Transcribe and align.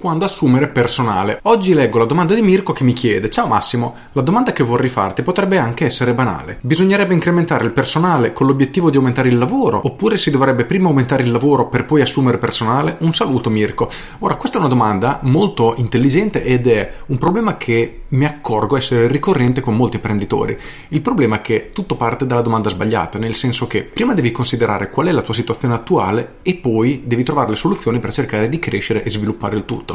quando 0.00 0.24
assumere 0.24 0.68
personale. 0.68 1.38
Oggi 1.42 1.74
leggo 1.74 1.98
la 1.98 2.06
domanda 2.06 2.34
di 2.34 2.40
Mirko 2.40 2.72
che 2.72 2.84
mi 2.84 2.94
chiede: 2.94 3.28
Ciao 3.28 3.46
Massimo, 3.46 3.94
la 4.12 4.22
domanda 4.22 4.52
che 4.52 4.64
vorrei 4.64 4.88
farti 4.88 5.22
potrebbe 5.22 5.58
anche 5.58 5.84
essere 5.84 6.14
banale. 6.14 6.58
Bisognerebbe 6.62 7.12
incrementare 7.12 7.64
il 7.64 7.72
personale 7.72 8.32
con 8.32 8.46
l'obiettivo 8.46 8.90
di 8.90 8.96
aumentare 8.96 9.28
il 9.28 9.36
lavoro? 9.36 9.80
Oppure 9.84 10.16
si 10.16 10.30
dovrebbe 10.30 10.64
prima 10.64 10.88
aumentare 10.88 11.22
il 11.22 11.30
lavoro 11.30 11.68
per 11.68 11.84
poi 11.84 12.00
assumere 12.00 12.38
personale? 12.38 12.96
Un 13.00 13.12
saluto 13.12 13.50
Mirko. 13.50 13.90
Ora, 14.20 14.36
questa 14.36 14.56
è 14.56 14.60
una 14.60 14.70
domanda 14.70 15.18
molto 15.22 15.74
intelligente 15.76 16.42
ed 16.42 16.66
è 16.66 16.92
un 17.06 17.18
problema 17.18 17.58
che 17.58 18.02
mi 18.08 18.24
accorgo 18.24 18.76
essere 18.76 19.06
ricorrente 19.06 19.60
con 19.60 19.76
molti 19.76 19.96
imprenditori. 19.96 20.58
Il 20.88 21.02
problema 21.02 21.36
è 21.36 21.40
che 21.42 21.70
tutto 21.72 21.96
parte 21.96 22.26
dalla 22.26 22.40
domanda 22.40 22.70
sbagliata, 22.70 23.18
nel 23.18 23.34
senso 23.34 23.66
che 23.66 23.82
prima 23.82 24.14
devi 24.14 24.32
considerare 24.32 24.88
qual 24.88 25.06
è 25.08 25.12
la 25.12 25.22
tua 25.22 25.34
situazione 25.34 25.74
attuale 25.74 26.36
e 26.42 26.54
poi 26.54 27.02
devi 27.04 27.22
trovare 27.22 27.50
le 27.50 27.56
soluzioni 27.56 28.00
per 28.00 28.12
cercare 28.12 28.48
di 28.48 28.58
crescere 28.58 29.02
e 29.02 29.10
sviluppare 29.10 29.56
il 29.56 29.64
tutto. 29.64 29.89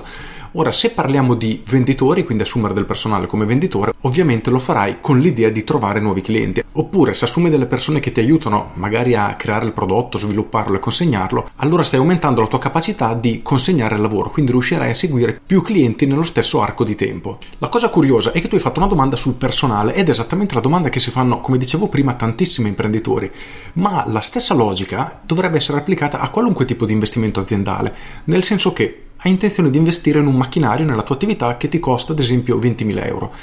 Ora, 0.57 0.71
se 0.71 0.91
parliamo 0.91 1.33
di 1.35 1.61
venditori, 1.67 2.23
quindi 2.23 2.43
assumere 2.43 2.73
del 2.73 2.85
personale 2.85 3.27
come 3.27 3.45
venditore, 3.45 3.91
ovviamente 4.01 4.49
lo 4.49 4.59
farai 4.59 5.01
con 5.01 5.19
l'idea 5.19 5.49
di 5.49 5.65
trovare 5.65 5.99
nuovi 5.99 6.21
clienti. 6.21 6.63
Oppure, 6.77 7.13
se 7.13 7.25
assumi 7.25 7.49
delle 7.49 7.65
persone 7.65 7.99
che 7.99 8.13
ti 8.13 8.21
aiutano 8.21 8.71
magari 8.75 9.15
a 9.15 9.35
creare 9.35 9.65
il 9.65 9.73
prodotto, 9.73 10.17
svilupparlo 10.17 10.77
e 10.77 10.79
consegnarlo, 10.79 11.49
allora 11.57 11.83
stai 11.83 11.99
aumentando 11.99 12.39
la 12.39 12.47
tua 12.47 12.59
capacità 12.59 13.13
di 13.15 13.41
consegnare 13.41 13.95
il 13.95 14.01
lavoro, 14.01 14.29
quindi 14.29 14.51
riuscirai 14.51 14.91
a 14.91 14.95
seguire 14.95 15.41
più 15.45 15.61
clienti 15.61 16.05
nello 16.05 16.23
stesso 16.23 16.61
arco 16.61 16.85
di 16.85 16.95
tempo. 16.95 17.39
La 17.57 17.67
cosa 17.67 17.89
curiosa 17.89 18.31
è 18.31 18.39
che 18.39 18.47
tu 18.47 18.55
hai 18.55 18.61
fatto 18.61 18.79
una 18.79 18.87
domanda 18.87 19.17
sul 19.17 19.33
personale 19.33 19.93
ed 19.93 20.07
è 20.07 20.11
esattamente 20.11 20.55
la 20.55 20.61
domanda 20.61 20.87
che 20.87 21.01
si 21.01 21.11
fanno, 21.11 21.41
come 21.41 21.57
dicevo 21.57 21.89
prima, 21.89 22.13
tantissimi 22.13 22.69
imprenditori, 22.69 23.29
ma 23.73 24.05
la 24.07 24.21
stessa 24.21 24.53
logica 24.53 25.19
dovrebbe 25.21 25.57
essere 25.57 25.79
applicata 25.79 26.21
a 26.21 26.29
qualunque 26.29 26.63
tipo 26.63 26.85
di 26.85 26.93
investimento 26.93 27.41
aziendale, 27.41 27.93
nel 28.25 28.43
senso 28.43 28.71
che 28.71 29.04
hai 29.25 29.31
intenzione 29.31 29.71
di 29.71 29.79
investire 29.79 30.19
in 30.19 30.27
un 30.27 30.35
macchinario 30.35 30.85
nella 30.85 31.01
tua 31.01 31.15
attività 31.15 31.57
che 31.57 31.67
ti 31.67 31.79
costa 31.79 32.11
ad 32.11 32.19
esempio 32.19 32.59
20.000 32.59 33.05
euro. 33.07 33.33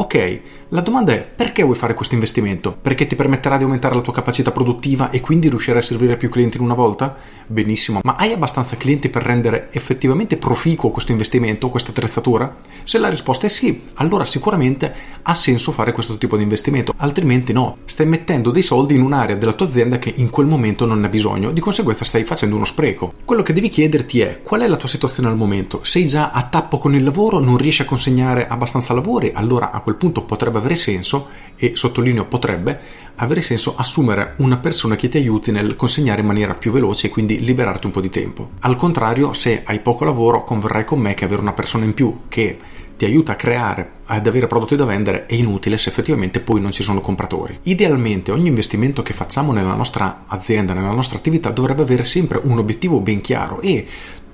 Ok, 0.00 0.40
la 0.68 0.80
domanda 0.80 1.12
è 1.12 1.20
perché 1.20 1.64
vuoi 1.64 1.74
fare 1.74 1.94
questo 1.94 2.14
investimento? 2.14 2.76
Perché 2.80 3.08
ti 3.08 3.16
permetterà 3.16 3.56
di 3.56 3.64
aumentare 3.64 3.96
la 3.96 4.00
tua 4.00 4.12
capacità 4.12 4.52
produttiva 4.52 5.10
e 5.10 5.20
quindi 5.20 5.48
riuscire 5.48 5.80
a 5.80 5.82
servire 5.82 6.16
più 6.16 6.28
clienti 6.28 6.56
in 6.56 6.62
una 6.62 6.74
volta? 6.74 7.16
Benissimo, 7.48 7.98
ma 8.04 8.14
hai 8.14 8.30
abbastanza 8.32 8.76
clienti 8.76 9.08
per 9.08 9.24
rendere 9.24 9.70
effettivamente 9.72 10.36
proficuo 10.36 10.90
questo 10.90 11.10
investimento, 11.10 11.68
questa 11.68 11.90
attrezzatura? 11.90 12.58
Se 12.84 12.98
la 12.98 13.08
risposta 13.08 13.46
è 13.46 13.48
sì, 13.48 13.86
allora 13.94 14.24
sicuramente 14.24 14.94
ha 15.22 15.34
senso 15.34 15.72
fare 15.72 15.92
questo 15.92 16.16
tipo 16.16 16.36
di 16.36 16.44
investimento, 16.44 16.94
altrimenti 16.98 17.52
no, 17.52 17.78
stai 17.84 18.06
mettendo 18.06 18.52
dei 18.52 18.62
soldi 18.62 18.94
in 18.94 19.02
un'area 19.02 19.34
della 19.34 19.54
tua 19.54 19.66
azienda 19.66 19.98
che 19.98 20.12
in 20.14 20.30
quel 20.30 20.46
momento 20.46 20.86
non 20.86 21.00
ne 21.00 21.06
ha 21.06 21.10
bisogno, 21.10 21.50
di 21.50 21.60
conseguenza 21.60 22.04
stai 22.04 22.22
facendo 22.22 22.54
uno 22.54 22.64
spreco. 22.64 23.14
Quello 23.24 23.42
che 23.42 23.52
devi 23.52 23.68
chiederti 23.68 24.20
è 24.20 24.42
qual 24.42 24.60
è 24.60 24.68
la 24.68 24.76
tua 24.76 24.88
situazione 24.88 25.28
al 25.28 25.36
momento? 25.36 25.80
Sei 25.82 26.06
già 26.06 26.30
a 26.30 26.44
tappo 26.44 26.78
con 26.78 26.94
il 26.94 27.02
lavoro, 27.02 27.40
non 27.40 27.56
riesci 27.56 27.82
a 27.82 27.86
consegnare 27.86 28.46
abbastanza 28.46 28.94
lavori? 28.94 29.32
Allora 29.34 29.72
a 29.72 29.86
quel 29.88 29.96
punto 29.96 30.22
potrebbe 30.22 30.58
avere 30.58 30.74
senso, 30.74 31.28
e 31.56 31.72
sottolineo 31.74 32.26
potrebbe, 32.26 32.78
avere 33.16 33.40
senso 33.40 33.74
assumere 33.76 34.34
una 34.36 34.58
persona 34.58 34.96
che 34.96 35.08
ti 35.08 35.16
aiuti 35.16 35.50
nel 35.50 35.76
consegnare 35.76 36.20
in 36.20 36.26
maniera 36.26 36.54
più 36.54 36.70
veloce 36.70 37.06
e 37.06 37.10
quindi 37.10 37.40
liberarti 37.42 37.86
un 37.86 37.92
po' 37.92 38.02
di 38.02 38.10
tempo. 38.10 38.50
Al 38.60 38.76
contrario, 38.76 39.32
se 39.32 39.62
hai 39.64 39.80
poco 39.80 40.04
lavoro, 40.04 40.44
converrai 40.44 40.84
con 40.84 41.00
me 41.00 41.14
che 41.14 41.24
avere 41.24 41.40
una 41.40 41.54
persona 41.54 41.86
in 41.86 41.94
più 41.94 42.20
che 42.28 42.58
ti 42.98 43.04
aiuta 43.04 43.32
a 43.32 43.36
creare, 43.36 43.92
ad 44.06 44.26
avere 44.26 44.46
prodotti 44.46 44.76
da 44.76 44.84
vendere 44.84 45.26
è 45.26 45.34
inutile 45.34 45.78
se 45.78 45.88
effettivamente 45.88 46.40
poi 46.40 46.60
non 46.60 46.72
ci 46.72 46.82
sono 46.82 47.00
compratori. 47.00 47.60
Idealmente 47.62 48.32
ogni 48.32 48.48
investimento 48.48 49.02
che 49.02 49.14
facciamo 49.14 49.52
nella 49.52 49.74
nostra 49.74 50.24
azienda, 50.26 50.74
nella 50.74 50.90
nostra 50.90 51.16
attività 51.16 51.50
dovrebbe 51.50 51.82
avere 51.82 52.04
sempre 52.04 52.40
un 52.42 52.58
obiettivo 52.58 53.00
ben 53.00 53.20
chiaro 53.20 53.60
e 53.60 53.86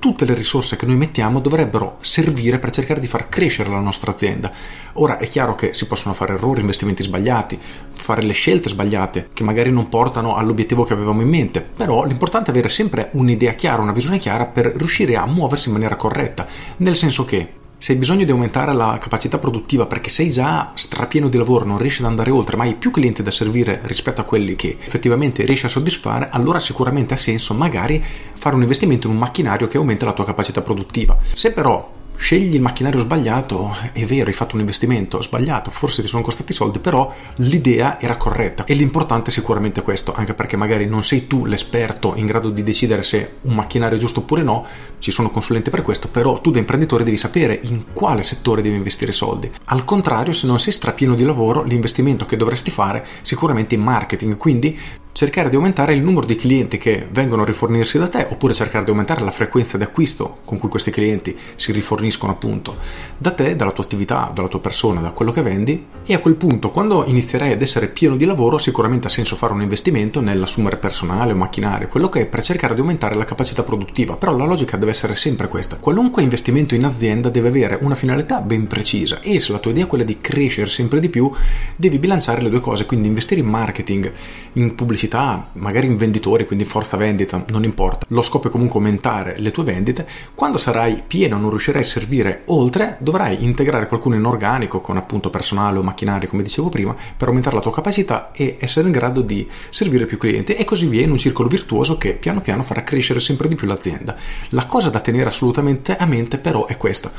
tutte 0.05 0.27
le 0.27 0.35
risorse 0.35 0.77
che 0.77 0.85
noi 0.85 0.97
mettiamo 0.97 1.41
dovrebbero 1.41 1.97
servire 2.03 2.59
per 2.59 2.71
cercare 2.71 3.01
di 3.01 3.07
far 3.07 3.31
crescere 3.31 3.71
la 3.71 3.81
nostra 3.81 4.11
azienda. 4.11 4.53
Ora 4.97 5.17
è 5.17 5.27
chiaro 5.27 5.55
che 5.55 5.73
si 5.73 5.87
possono 5.87 6.13
fare 6.13 6.35
errori, 6.35 6.61
investimenti 6.61 7.03
sbagliati, 7.03 7.59
fare 7.95 8.21
le 8.21 8.35
scelte 8.35 8.69
sbagliate 8.69 9.31
che 9.33 9.45
magari 9.45 9.71
non 9.71 9.89
portano 9.89 10.37
all'obiettivo 10.37 10.85
che 10.85 10.93
avevamo 10.93 11.23
in 11.23 11.29
mente, 11.31 11.63
però 11.63 12.05
l'importante 12.05 12.49
è 12.49 12.53
avere 12.53 12.69
sempre 12.69 13.09
un'idea 13.13 13.53
chiara, 13.53 13.81
una 13.81 13.93
visione 13.93 14.19
chiara 14.19 14.45
per 14.45 14.75
riuscire 14.77 15.17
a 15.17 15.25
muoversi 15.25 15.69
in 15.69 15.73
maniera 15.73 15.97
corretta, 15.97 16.47
nel 16.77 16.97
senso 16.97 17.25
che 17.25 17.63
se 17.79 17.93
hai 17.93 17.99
bisogno 17.99 18.25
di 18.25 18.31
aumentare 18.31 18.73
la 18.73 18.99
capacità 19.01 19.39
produttiva 19.39 19.87
perché 19.87 20.09
sei 20.09 20.31
già 20.31 20.73
strapieno 20.75 21.29
di 21.29 21.37
lavoro, 21.37 21.65
non 21.65 21.79
riesci 21.79 22.01
ad 22.01 22.09
andare 22.09 22.31
oltre, 22.31 22.57
ma 22.57 22.65
hai 22.65 22.77
più 22.77 22.91
clienti 22.91 23.23
da 23.23 23.31
servire 23.31 23.81
rispetto 23.85 24.21
a 24.21 24.25
quelli 24.25 24.57
che 24.57 24.77
effettivamente 24.81 25.45
riesci 25.45 25.67
a 25.67 25.69
soddisfare, 25.69 26.29
allora 26.31 26.59
sicuramente 26.59 27.15
ha 27.15 27.19
senso 27.19 27.55
magari 27.55 28.03
fare 28.35 28.55
un 28.57 28.63
investimento 28.63 29.07
in 29.07 29.13
un 29.13 29.19
macchinario 29.19 29.69
che 29.69 29.77
aumenta 29.77 30.07
la 30.07 30.13
tua 30.13 30.25
capacità 30.25 30.63
produttiva. 30.63 31.19
Se 31.33 31.53
però 31.53 31.94
scegli 32.17 32.55
il 32.55 32.61
macchinario 32.61 33.01
sbagliato, 33.01 33.77
è 33.93 34.05
vero, 34.05 34.27
hai 34.27 34.33
fatto 34.33 34.55
un 34.55 34.61
investimento 34.61 35.21
sbagliato, 35.23 35.71
forse 35.71 36.03
ti 36.03 36.09
sono 36.09 36.23
costati 36.23 36.53
soldi, 36.53 36.79
però 36.79 37.13
l'idea 37.37 38.01
era 38.01 38.17
corretta 38.17 38.65
e 38.65 38.75
l'importante 38.75 39.31
è 39.31 39.33
sicuramente 39.33 39.83
questo, 39.83 40.15
anche 40.15 40.35
perché 40.35 40.57
magari 40.57 40.87
non 40.87 41.05
sei 41.05 41.27
tu 41.27 41.45
l'esperto 41.45 42.15
in 42.17 42.27
grado 42.27 42.51
di 42.51 42.63
decidere 42.63 43.03
se 43.03 43.35
un 43.43 43.55
macchinario 43.55 43.97
è 43.97 44.01
giusto 44.01 44.21
oppure 44.21 44.43
no, 44.43 44.65
ci 44.99 45.11
sono 45.11 45.31
consulenti 45.31 45.71
per 45.71 45.83
questo, 45.83 46.09
però 46.09 46.41
tu 46.41 46.51
da 46.51 46.59
imprenditore 46.59 47.05
devi 47.05 47.17
sapere 47.17 47.59
in 47.63 47.93
quale 47.93 48.23
settore 48.23 48.63
devi 48.63 48.77
investire 48.77 49.13
soldi. 49.13 49.51
Al 49.67 49.85
contrario, 49.85 50.33
se 50.33 50.47
non 50.47 50.59
sei 50.59 50.73
strapieno 50.73 51.15
di 51.15 51.25
lavoro, 51.25 51.63
l'investimento 51.63 52.27
che 52.27 52.37
dovresti 52.37 52.71
fare 52.71 53.07
sicuramente 53.23 53.75
in 53.75 53.83
marketing, 53.83 54.37
quindi 54.37 54.79
cercare 55.15 55.49
di 55.49 55.55
aumentare 55.55 55.95
il 55.95 56.03
numero 56.03 56.27
di 56.27 56.35
clienti 56.35 56.77
che 56.77 57.07
vengono 57.09 57.43
a 57.43 57.45
rifornirsi 57.45 57.99
da 57.99 58.09
te 58.09 58.27
oppure 58.29 58.53
cercare 58.53 58.83
di 58.83 58.91
aumentare 58.91 59.23
la 59.23 59.31
frequenza 59.31 59.77
di 59.77 59.85
acquisto 59.85 60.39
con 60.45 60.59
cui 60.59 60.69
questi 60.69 60.91
clienti 60.91 61.39
si 61.55 61.71
riforniscono 61.71 62.33
appunto 62.33 62.77
da 63.17 63.31
te, 63.31 63.55
dalla 63.55 63.71
tua 63.71 63.85
attività, 63.85 64.33
dalla 64.35 64.49
tua 64.49 64.59
persona, 64.59 65.01
da 65.01 65.13
quello 65.13 65.31
che 65.31 65.43
vendi. 65.43 65.87
E 66.05 66.15
a 66.15 66.19
quel 66.19 66.35
punto 66.35 66.73
quando 66.73 67.05
inizierai 67.07 67.53
ad 67.53 67.63
essere 67.63 67.87
pieno 67.87 68.17
di 68.17 68.25
lavoro 68.25 68.59
sicuramente 68.59 69.07
ha 69.07 69.11
senso 69.11 69.37
fare 69.37 69.53
un 69.53 69.63
investimento 69.63 70.21
nell'assumere 70.21 70.79
personale 70.79 71.31
o 71.31 71.37
macchinario, 71.37 71.87
quello 71.87 72.09
che 72.09 72.23
è 72.23 72.27
per 72.27 72.43
cercare 72.43 72.75
di 72.75 72.81
aumentare 72.81 73.15
la 73.15 73.25
capacità 73.25 73.63
produttiva, 73.63 74.17
però 74.17 74.37
la 74.37 74.47
logica 74.47 74.77
deve 74.77 74.91
essere 74.91 75.15
sempre 75.15 75.47
questa, 75.47 75.77
qualunque 75.77 76.25
investimento 76.25 76.75
in 76.75 76.85
azienda 76.85 77.29
deve 77.29 77.49
avere 77.49 77.79
una 77.83 77.95
finalità 77.95 78.41
ben 78.41 78.67
precisa. 78.67 79.21
E 79.21 79.39
se 79.39 79.53
la 79.53 79.59
tua 79.59 79.71
idea 79.71 79.85
è 79.85 79.87
quella 79.87 80.03
di 80.03 80.21
crescere 80.21 80.69
sempre 80.69 80.99
di 80.99 81.09
più 81.09 81.31
devi 81.77 82.01
bilanciare 82.01 82.43
le 82.43 82.51
due 82.51 82.61
cose, 82.61 82.85
quindi 82.85 83.07
investire 83.07 83.41
in 83.41 83.47
marketing, 83.47 84.13
in 84.55 84.75
pubblicità 84.75 85.03
pubblicità, 85.05 85.51
magari 85.55 85.87
in 85.87 85.97
venditori, 85.97 86.47
quindi 86.47 86.65
in 86.65 86.71
forza 86.71 86.97
vendita, 86.97 87.45
non 87.49 87.65
importa. 87.65 88.07
Lo 88.09 88.23
scopo 88.23 88.49
è 88.49 88.51
comunque 88.51 88.79
aumentare 88.79 89.39
le 89.39 89.51
tue 89.51 89.65
vendite. 89.65 90.07
Quando 90.35 90.59
sarai 90.59 91.03
pieno, 91.07 91.39
non 91.39 91.51
riuscirai 91.51 91.83
a 91.83 91.85
servire 91.85 92.43
oltre, 92.47 92.97
dovrai 93.01 93.45
integrare 93.45 93.89
qualcuno 93.89 94.15
in 94.15 94.25
organico 94.25 94.81
con 94.81 94.97
appunto 94.97 95.31
personale 95.31 95.79
o 95.79 95.83
macchinari, 95.83 96.27
come 96.27 96.43
dicevo 96.43 96.69
prima, 96.69 96.95
per 97.17 97.29
aumentare 97.29 97.57
la 97.57 97.63
tua 97.63 97.73
capacità 97.73 98.31
e 98.33 98.57
essere 98.59 98.87
in 98.87 98.93
grado 98.93 99.21
di 99.21 99.49
servire 99.71 100.07
più 100.07 100.19
clienti 100.19 100.55
e 100.55 100.65
così 100.65 100.87
via 100.87 101.03
in 101.03 101.11
un 101.11 101.19
circolo 101.19 101.49
virtuoso 101.49 101.99
che 101.99 102.15
piano 102.15 102.41
piano 102.41 102.63
farà 102.63 102.83
crescere 102.83 103.21
sempre 103.21 103.49
di 103.49 103.55
più 103.55 103.67
l'azienda. 103.67 104.17
La 104.51 104.67
cosa 104.67 104.91
da 104.91 105.01
tenere 105.01 105.29
assolutamente 105.29 105.97
a 105.97 106.07
mente 106.07 106.39
però 106.39 106.67
è 106.67 106.77
questa 106.77 107.13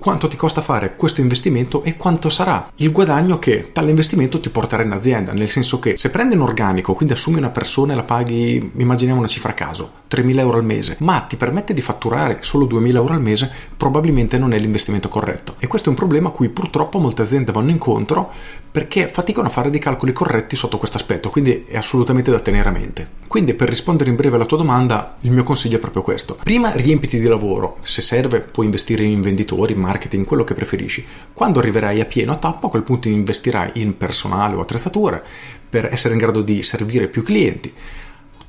quanto 0.00 0.28
ti 0.28 0.36
costa 0.36 0.62
fare 0.62 0.96
questo 0.96 1.20
investimento 1.20 1.82
e 1.82 1.98
quanto 1.98 2.30
sarà 2.30 2.70
il 2.76 2.90
guadagno 2.90 3.38
che 3.38 3.70
tale 3.70 3.90
investimento 3.90 4.40
ti 4.40 4.48
porterà 4.48 4.82
in 4.82 4.92
azienda, 4.92 5.32
nel 5.32 5.48
senso 5.48 5.78
che 5.78 5.98
se 5.98 6.08
prendi 6.08 6.36
un 6.36 6.40
organico, 6.40 6.94
quindi 6.94 7.12
assumi 7.12 7.36
una 7.36 7.50
persona 7.50 7.92
e 7.92 7.96
la 7.96 8.02
paghi, 8.02 8.72
immaginiamo 8.76 9.20
una 9.20 9.28
cifra 9.28 9.50
a 9.50 9.54
caso, 9.54 9.92
3.000 10.10 10.38
euro 10.38 10.56
al 10.56 10.64
mese, 10.64 10.96
ma 11.00 11.20
ti 11.20 11.36
permette 11.36 11.74
di 11.74 11.82
fatturare 11.82 12.38
solo 12.40 12.64
2.000 12.64 12.94
euro 12.94 13.12
al 13.12 13.20
mese, 13.20 13.52
probabilmente 13.76 14.38
non 14.38 14.54
è 14.54 14.58
l'investimento 14.58 15.10
corretto. 15.10 15.56
E 15.58 15.66
questo 15.66 15.88
è 15.88 15.90
un 15.90 15.98
problema 15.98 16.28
a 16.28 16.32
cui 16.32 16.48
purtroppo 16.48 16.98
molte 16.98 17.20
aziende 17.20 17.52
vanno 17.52 17.70
incontro 17.70 18.32
perché 18.70 19.06
faticano 19.06 19.48
a 19.48 19.50
fare 19.50 19.68
dei 19.68 19.80
calcoli 19.80 20.14
corretti 20.14 20.56
sotto 20.56 20.78
questo 20.78 20.96
aspetto, 20.96 21.28
quindi 21.28 21.66
è 21.66 21.76
assolutamente 21.76 22.30
da 22.30 22.40
tenere 22.40 22.70
a 22.70 22.72
mente. 22.72 23.19
Quindi 23.30 23.54
per 23.54 23.68
rispondere 23.68 24.10
in 24.10 24.16
breve 24.16 24.34
alla 24.34 24.44
tua 24.44 24.56
domanda, 24.56 25.14
il 25.20 25.30
mio 25.30 25.44
consiglio 25.44 25.76
è 25.76 25.78
proprio 25.78 26.02
questo. 26.02 26.36
Prima 26.42 26.72
riempiti 26.72 27.20
di 27.20 27.28
lavoro, 27.28 27.76
se 27.82 28.02
serve 28.02 28.40
puoi 28.40 28.66
investire 28.66 29.04
in 29.04 29.20
venditori, 29.20 29.72
in 29.72 29.78
marketing, 29.78 30.26
quello 30.26 30.42
che 30.42 30.52
preferisci. 30.52 31.06
Quando 31.32 31.60
arriverai 31.60 32.00
a 32.00 32.06
pieno 32.06 32.32
a 32.32 32.38
tappo, 32.38 32.66
a 32.66 32.70
quel 32.70 32.82
punto 32.82 33.06
investirai 33.06 33.70
in 33.74 33.96
personale 33.96 34.56
o 34.56 34.60
attrezzature 34.60 35.22
per 35.70 35.86
essere 35.92 36.14
in 36.14 36.18
grado 36.18 36.42
di 36.42 36.64
servire 36.64 37.06
più 37.06 37.22
clienti 37.22 37.72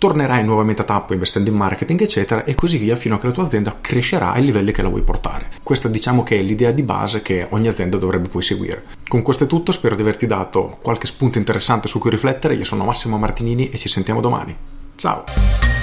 tornerai 0.02 0.44
nuovamente 0.44 0.82
a 0.82 0.86
tappo 0.86 1.14
investendo 1.14 1.52
in 1.52 1.56
marketing, 1.56 2.02
eccetera, 2.02 2.44
e 2.44 2.56
così 2.56 2.80
via 2.80 2.96
fino 2.96 3.14
a 3.14 3.20
che 3.20 3.28
la 3.28 3.34
tua 3.34 3.44
azienda 3.44 3.78
crescerà 3.80 4.32
ai 4.32 4.44
livelli 4.44 4.72
che 4.72 4.82
la 4.82 4.90
vuoi 4.90 5.04
portare. 5.04 5.52
Questa 5.62 5.88
diciamo 5.88 6.24
che 6.24 6.40
è 6.40 6.42
l'idea 6.42 6.72
di 6.72 6.82
base 6.82 7.22
che 7.22 7.46
ogni 7.52 7.68
azienda 7.68 7.98
dovrebbe 7.98 8.28
poi 8.28 8.42
seguire. 8.42 8.84
Con 9.08 9.22
questo 9.22 9.44
è 9.44 9.48
tutto, 9.48 9.72
spero 9.72 9.94
di 9.94 10.02
averti 10.02 10.26
dato 10.26 10.80
qualche 10.82 11.06
spunto 11.06 11.38
interessante 11.38 11.88
su 11.88 12.00
cui 12.00 12.10
riflettere. 12.10 12.56
Io 12.56 12.66
sono 12.66 12.84
Massimo 12.84 13.20
Martinini 13.20 13.70
e 13.70 13.78
ci 13.78 13.90
sentiamo 13.90 14.22
domani. 14.22 14.58
Ciao! 14.96 15.81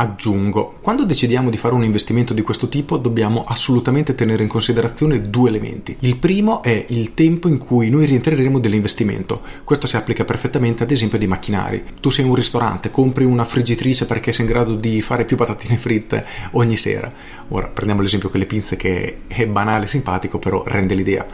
Aggiungo, 0.00 0.76
quando 0.80 1.04
decidiamo 1.04 1.50
di 1.50 1.58
fare 1.58 1.74
un 1.74 1.84
investimento 1.84 2.32
di 2.32 2.40
questo 2.40 2.70
tipo 2.70 2.96
dobbiamo 2.96 3.44
assolutamente 3.46 4.14
tenere 4.14 4.42
in 4.42 4.48
considerazione 4.48 5.20
due 5.20 5.50
elementi. 5.50 5.94
Il 5.98 6.16
primo 6.16 6.62
è 6.62 6.86
il 6.88 7.12
tempo 7.12 7.48
in 7.48 7.58
cui 7.58 7.90
noi 7.90 8.06
rientreremo 8.06 8.58
dell'investimento. 8.58 9.42
Questo 9.62 9.86
si 9.86 9.98
applica 9.98 10.24
perfettamente 10.24 10.84
ad 10.84 10.90
esempio 10.90 11.18
ai 11.18 11.26
macchinari. 11.26 11.84
Tu 12.00 12.08
sei 12.08 12.24
un 12.24 12.34
ristorante, 12.34 12.90
compri 12.90 13.24
una 13.24 13.44
friggitrice 13.44 14.06
perché 14.06 14.32
sei 14.32 14.46
in 14.46 14.50
grado 14.50 14.74
di 14.74 15.02
fare 15.02 15.26
più 15.26 15.36
patatine 15.36 15.76
fritte 15.76 16.24
ogni 16.52 16.78
sera. 16.78 17.12
Ora 17.48 17.66
prendiamo 17.66 18.00
l'esempio 18.00 18.30
con 18.30 18.40
le 18.40 18.46
pinze 18.46 18.76
che 18.76 19.18
è 19.26 19.46
banale 19.46 19.84
e 19.84 19.88
simpatico, 19.88 20.38
però 20.38 20.62
rende 20.66 20.94
l'idea 20.94 21.26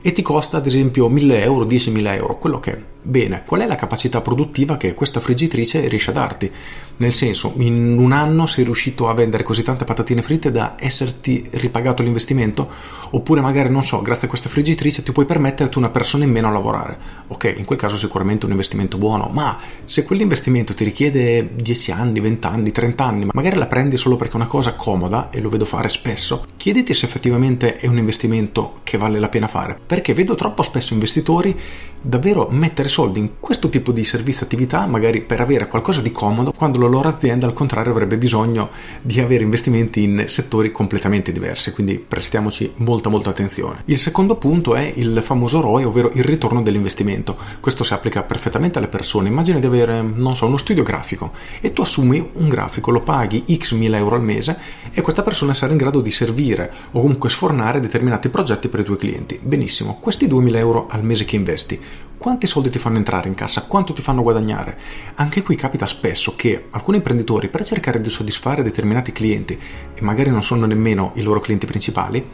e 0.00 0.12
ti 0.12 0.22
costa 0.22 0.56
ad 0.56 0.66
esempio 0.66 1.08
1000 1.08 1.42
euro, 1.42 1.64
10.000 1.64 2.14
euro, 2.14 2.38
quello 2.38 2.60
che 2.60 2.72
è. 2.72 2.78
Bene, 3.08 3.44
qual 3.46 3.62
è 3.62 3.66
la 3.66 3.74
capacità 3.74 4.20
produttiva 4.20 4.76
che 4.76 4.92
questa 4.92 5.18
friggitrice 5.18 5.88
riesce 5.88 6.10
a 6.10 6.12
darti? 6.12 6.52
Nel 6.98 7.14
senso, 7.14 7.54
in 7.56 7.96
un 7.96 8.12
anno 8.12 8.44
sei 8.44 8.64
riuscito 8.64 9.08
a 9.08 9.14
vendere 9.14 9.44
così 9.44 9.62
tante 9.62 9.86
patatine 9.86 10.20
fritte 10.20 10.50
da 10.50 10.74
esserti 10.78 11.48
ripagato 11.52 12.02
l'investimento? 12.02 12.68
Oppure 13.10 13.40
magari, 13.40 13.70
non 13.70 13.82
so, 13.82 14.02
grazie 14.02 14.26
a 14.26 14.28
questa 14.28 14.50
friggitrice 14.50 15.02
ti 15.02 15.12
puoi 15.12 15.24
permetterti 15.24 15.78
una 15.78 15.88
persona 15.88 16.24
in 16.24 16.32
meno 16.32 16.48
a 16.48 16.50
lavorare. 16.50 16.98
Ok, 17.28 17.54
in 17.56 17.64
quel 17.64 17.78
caso 17.78 17.96
sicuramente 17.96 18.44
un 18.44 18.50
investimento 18.50 18.98
buono, 18.98 19.30
ma 19.32 19.58
se 19.86 20.04
quell'investimento 20.04 20.74
ti 20.74 20.84
richiede 20.84 21.48
10 21.54 21.92
anni, 21.92 22.20
20 22.20 22.46
anni, 22.46 22.72
30 22.72 23.04
anni, 23.04 23.24
ma 23.24 23.30
magari 23.32 23.56
la 23.56 23.68
prendi 23.68 23.96
solo 23.96 24.16
perché 24.16 24.34
è 24.34 24.36
una 24.36 24.46
cosa 24.46 24.74
comoda, 24.74 25.30
e 25.30 25.40
lo 25.40 25.48
vedo 25.48 25.64
fare 25.64 25.88
spesso, 25.88 26.44
chiediti 26.58 26.92
se 26.92 27.06
effettivamente 27.06 27.76
è 27.76 27.86
un 27.86 27.96
investimento 27.96 28.80
che 28.82 28.98
vale 28.98 29.18
la 29.18 29.30
pena 29.30 29.46
fare. 29.46 29.78
Perché 29.86 30.12
vedo 30.12 30.34
troppo 30.34 30.62
spesso 30.62 30.92
investitori 30.92 31.58
davvero 32.00 32.48
mettere 32.50 32.88
soldi 32.98 33.20
in 33.20 33.30
questo 33.38 33.68
tipo 33.68 33.92
di 33.92 34.04
servizio 34.04 34.44
attività, 34.44 34.84
magari 34.86 35.20
per 35.20 35.40
avere 35.40 35.68
qualcosa 35.68 36.00
di 36.00 36.10
comodo, 36.10 36.50
quando 36.50 36.80
la 36.80 36.88
loro 36.88 37.08
azienda 37.08 37.46
al 37.46 37.52
contrario 37.52 37.92
avrebbe 37.92 38.18
bisogno 38.18 38.70
di 39.02 39.20
avere 39.20 39.44
investimenti 39.44 40.02
in 40.02 40.24
settori 40.26 40.72
completamente 40.72 41.30
diversi, 41.30 41.70
quindi 41.70 41.96
prestiamoci 41.96 42.72
molta 42.78 43.08
molta 43.08 43.30
attenzione. 43.30 43.82
Il 43.84 44.00
secondo 44.00 44.34
punto 44.34 44.74
è 44.74 44.92
il 44.96 45.20
famoso 45.22 45.60
ROI, 45.60 45.84
ovvero 45.84 46.10
il 46.14 46.24
ritorno 46.24 46.60
dell'investimento. 46.60 47.36
Questo 47.60 47.84
si 47.84 47.92
applica 47.92 48.24
perfettamente 48.24 48.78
alle 48.78 48.88
persone. 48.88 49.28
Immagina 49.28 49.60
di 49.60 49.66
avere, 49.66 50.02
non 50.02 50.34
so, 50.34 50.46
uno 50.46 50.56
studio 50.56 50.82
grafico 50.82 51.30
e 51.60 51.72
tu 51.72 51.82
assumi 51.82 52.30
un 52.32 52.48
grafico, 52.48 52.90
lo 52.90 53.02
paghi 53.02 53.44
x 53.48 53.74
mila 53.74 53.96
euro 53.96 54.16
al 54.16 54.22
mese 54.24 54.58
e 54.92 55.02
questa 55.02 55.22
persona 55.22 55.54
sarà 55.54 55.70
in 55.70 55.78
grado 55.78 56.00
di 56.00 56.10
servire 56.10 56.72
o 56.90 57.00
comunque 57.00 57.30
sfornare 57.30 57.78
determinati 57.78 58.28
progetti 58.28 58.66
per 58.66 58.80
i 58.80 58.84
tuoi 58.84 58.98
clienti. 58.98 59.38
Benissimo, 59.40 59.98
questi 60.00 60.26
2000 60.26 60.58
euro 60.58 60.86
al 60.90 61.04
mese 61.04 61.24
che 61.24 61.36
investi 61.36 61.80
quanti 62.18 62.46
soldi 62.46 62.68
ti 62.68 62.78
fanno 62.78 62.98
entrare 62.98 63.28
in 63.28 63.34
cassa, 63.34 63.62
quanto 63.62 63.92
ti 63.92 64.02
fanno 64.02 64.22
guadagnare. 64.22 64.76
Anche 65.14 65.42
qui 65.42 65.56
capita 65.56 65.86
spesso 65.86 66.34
che 66.36 66.66
alcuni 66.70 66.98
imprenditori, 66.98 67.48
per 67.48 67.64
cercare 67.64 68.00
di 68.00 68.10
soddisfare 68.10 68.62
determinati 68.62 69.12
clienti, 69.12 69.58
e 69.94 70.02
magari 70.02 70.30
non 70.30 70.42
sono 70.42 70.66
nemmeno 70.66 71.12
i 71.14 71.22
loro 71.22 71.40
clienti 71.40 71.66
principali, 71.66 72.28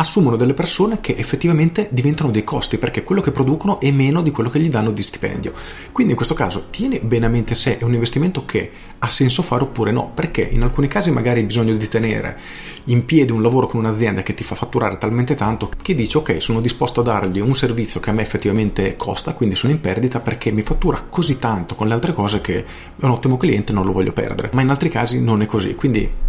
assumono 0.00 0.36
delle 0.36 0.54
persone 0.54 1.00
che 1.00 1.14
effettivamente 1.14 1.88
diventano 1.90 2.30
dei 2.30 2.42
costi 2.42 2.78
perché 2.78 3.04
quello 3.04 3.20
che 3.20 3.32
producono 3.32 3.80
è 3.80 3.90
meno 3.90 4.22
di 4.22 4.30
quello 4.30 4.48
che 4.48 4.58
gli 4.58 4.70
danno 4.70 4.92
di 4.92 5.02
stipendio. 5.02 5.52
Quindi 5.92 6.12
in 6.12 6.16
questo 6.16 6.34
caso 6.34 6.68
tieni 6.70 6.98
bene 7.00 7.26
a 7.26 7.28
mente 7.28 7.54
se 7.54 7.76
è 7.76 7.84
un 7.84 7.92
investimento 7.92 8.46
che 8.46 8.70
ha 8.98 9.10
senso 9.10 9.42
fare 9.42 9.62
oppure 9.62 9.92
no, 9.92 10.10
perché 10.14 10.40
in 10.40 10.62
alcuni 10.62 10.88
casi 10.88 11.10
magari 11.10 11.40
hai 11.40 11.46
bisogno 11.46 11.74
di 11.74 11.86
tenere 11.86 12.38
in 12.84 13.04
piedi 13.04 13.30
un 13.30 13.42
lavoro 13.42 13.66
con 13.66 13.80
un'azienda 13.80 14.22
che 14.22 14.32
ti 14.32 14.42
fa 14.42 14.54
fatturare 14.54 14.96
talmente 14.96 15.34
tanto 15.34 15.70
che 15.82 15.94
dici 15.94 16.16
ok 16.16 16.40
sono 16.40 16.62
disposto 16.62 17.00
a 17.00 17.04
dargli 17.04 17.38
un 17.38 17.54
servizio 17.54 18.00
che 18.00 18.08
a 18.08 18.14
me 18.14 18.22
effettivamente 18.22 18.96
costa, 18.96 19.34
quindi 19.34 19.54
sono 19.54 19.72
in 19.72 19.80
perdita 19.80 20.20
perché 20.20 20.50
mi 20.50 20.62
fattura 20.62 21.04
così 21.08 21.38
tanto 21.38 21.74
con 21.74 21.86
le 21.88 21.94
altre 21.94 22.14
cose 22.14 22.40
che 22.40 22.64
è 22.64 22.64
un 23.04 23.10
ottimo 23.10 23.36
cliente 23.36 23.72
e 23.72 23.74
non 23.74 23.84
lo 23.84 23.92
voglio 23.92 24.12
perdere. 24.12 24.48
Ma 24.54 24.62
in 24.62 24.70
altri 24.70 24.88
casi 24.88 25.22
non 25.22 25.42
è 25.42 25.46
così, 25.46 25.74
quindi 25.74 26.28